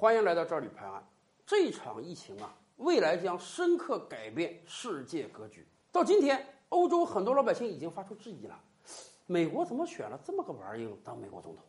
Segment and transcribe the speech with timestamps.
[0.00, 1.04] 欢迎来到这里拍案。
[1.44, 5.66] 这场疫情啊，未来将深刻改变世界格局。
[5.92, 8.58] 到今天，欧洲很多老百姓已经发出质疑了：
[9.26, 11.62] 美国怎么选了这么个玩意儿当美国总统？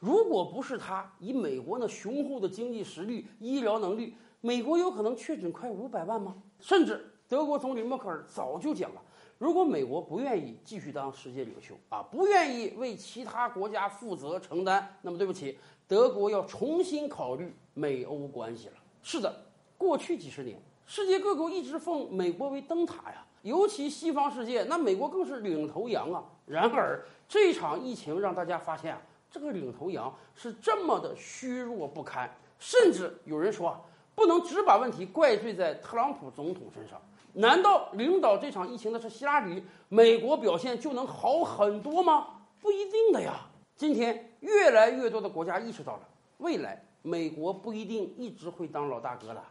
[0.00, 6.34] 如果不是他，以美国那雄厚的经济实力、医疗能力，美国有可能确诊快五百万吗？
[6.58, 9.02] 甚至德国总理默克尔早就讲了。
[9.38, 18.74] 如果美国不愿意继续当世界领袖啊，不愿意为其他国家负责承担，那么对不起，德国要重新考虑美欧关系了。
[19.02, 19.44] 是的，
[19.76, 26.24] 过去几十年，世界各国一直奉美国为灯塔呀，尤其西方世界，那美国更是领头羊啊。
[26.46, 33.80] 然而，这场疫情让大家发现啊，这个领头羊是这么的虚弱不堪，甚至有人说啊，
[34.14, 36.98] 不能只把问题怪罪在特朗普总统身上。
[37.36, 42.28] 难道领导这场疫情的是希拉里，美国表现就能好很多吗？
[42.60, 43.40] 不一定的呀。
[43.76, 49.44] 今天越来越多的国家意识到了，未来美国不一定一直会当老大哥了，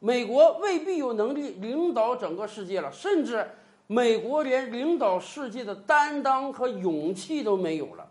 [0.00, 3.48] 美国未必有能力领导整个世界了，甚至
[3.86, 8.04] 美国连领导世界的担当和勇气都没有了。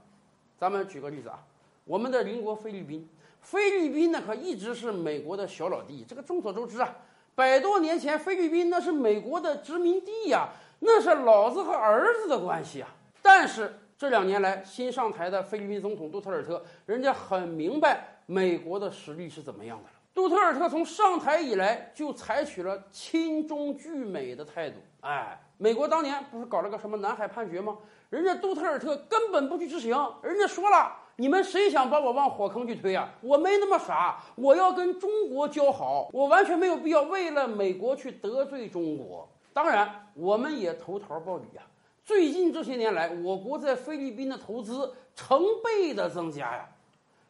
[0.57, 1.43] 咱们举个例子啊，
[1.83, 3.05] 我们的邻国菲律宾，
[3.41, 6.95] 菲律宾呢可一直是美国的小老弟，这个众所周知啊。
[7.37, 10.49] 百多年前，菲律宾那是美国的殖民地呀，
[10.79, 12.89] 那是老子和儿子的关系啊。
[13.21, 19.91] 但是这两年来，新上台的菲律宾总统杜特尔特，人家很明白美国的实力是怎么样的了。
[20.15, 24.77] 杜特尔特从上台以来就采取了亲中拒美的态度。
[25.01, 27.77] 哎，美国当年不是搞了个什么南海判决吗？
[28.09, 30.91] 人家杜特尔特根本不去执行，人家说了。
[31.19, 33.09] 你们谁想把我往火坑去推啊？
[33.21, 39.27] 我没那么傻，我要跟中国交好，我完全没有必要为了美国去得罪中国。
[39.51, 41.63] 当然，我们也投桃报李呀。
[42.05, 46.69] 最近这些年来，我国在菲律宾的投资成倍的增加呀，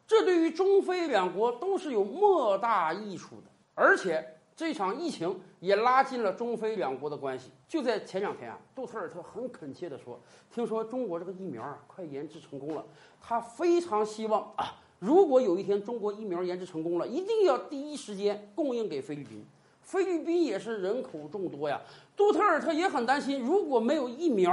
[0.05, 3.43] 这对于中菲两国都是有莫大益处的，
[3.73, 4.36] 而且。
[4.57, 7.51] 这场疫情也拉近了中菲两国的关系。
[7.67, 10.19] 就在前两天啊，杜特尔特很恳切地说
[10.51, 12.83] ：“听说中国这个疫苗啊，快研制成功了。
[13.21, 19.45] 他非常希望啊，如果有一天中国疫苗研制成功了，一定要第一时间供应给菲律宾。
[19.83, 21.79] 菲律宾也是人口众多呀。
[22.15, 24.51] 杜特尔特也很担心，如果没有疫苗。”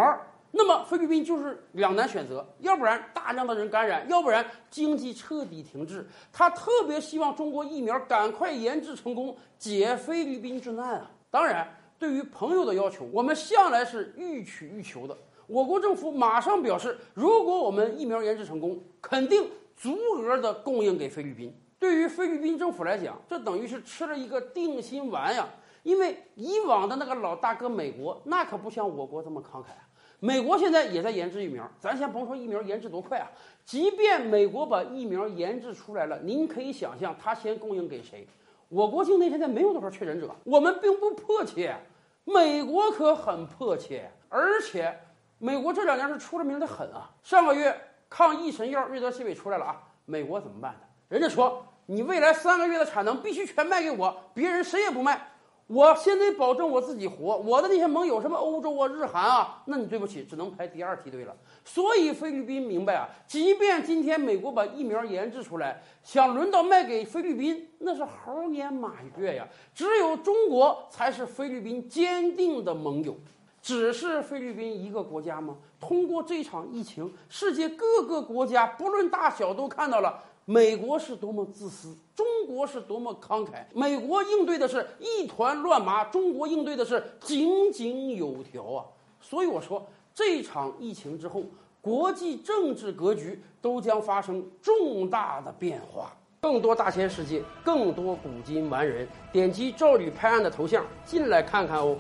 [0.56, 6.06] 那么菲律宾就是两难选择，要不然大量的人感染，要不然经济彻底停滞。
[6.32, 11.10] 他特别希望中国疫苗赶快研制成功，解菲律宾之难啊！
[11.28, 11.66] 当然，
[11.98, 15.18] 对于朋友的要求，我们向来是欲取欲求的。
[15.48, 21.52] 我国政府马上表示，如果我们疫苗研制成功，肯定足额的供应给菲律宾。
[21.80, 25.48] 对于菲律宾政府来讲，这等于是吃了一个定心丸呀，
[25.82, 29.82] 因为以往的那个老大哥美国，那可不像我国这么慷慨啊。
[30.24, 33.30] 美国现在也在研制疫苗，咱先甭说疫苗研制多快啊，
[33.62, 38.26] 即便美国把疫苗研制出来了，您可以想象它先供应给谁？
[38.70, 41.76] 我国境内现在没有多少确诊者，我们并不迫切，
[42.24, 44.98] 美国可很迫切，而且
[45.36, 47.10] 美国这两年是出了名的狠啊。
[47.22, 50.86] 上个月抗疫神药瑞德西韦出来了啊，美国怎么办的？
[51.10, 55.33] 人家说你未来三个月的产能必须全卖给我，别人谁也不卖。
[55.66, 61.34] 我先得保证我自己活，我的那些盟友什么欧洲啊、日韩啊，那你对不起，只能排第二梯队了。
[61.64, 69.48] 所以菲律宾明白啊，即便今天美国把疫苗研制出来，想轮到卖给菲律宾，那是猴年马月呀。
[69.74, 73.16] 只有中国才是菲律宾坚定的盟友。
[73.62, 75.56] 只是菲律宾一个国家吗？
[75.80, 80.22] 通过这场疫情，世界各个国家不论大小都看到了。
[80.46, 83.64] 美国是多么自私，中国是多么慷慨。
[83.74, 88.84] 美国应对的是一团乱麻，中国应对的是井井有条啊！
[89.20, 91.44] 所以我说，这场疫情之后，
[91.80, 96.12] 国际政治格局都将发生重大的变化。
[96.40, 101.96] 更多大千世界，更多古今完人，点击赵吕拍案的头像进来看看哦。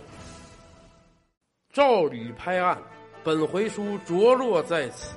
[1.72, 2.78] 赵吕拍案，
[3.24, 5.16] 本回书着落在此。